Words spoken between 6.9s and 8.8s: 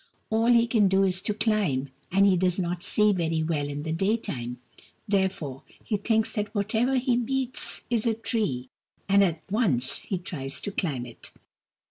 he meets is a tree,